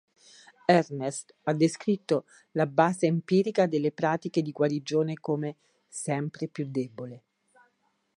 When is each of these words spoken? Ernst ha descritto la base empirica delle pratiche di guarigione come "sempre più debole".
Ernst 0.67 1.35
ha 1.43 1.53
descritto 1.53 2.25
la 2.53 2.65
base 2.65 3.05
empirica 3.05 3.67
delle 3.67 3.91
pratiche 3.91 4.41
di 4.41 4.49
guarigione 4.51 5.13
come 5.13 5.57
"sempre 5.87 6.47
più 6.47 6.65
debole". 6.67 7.23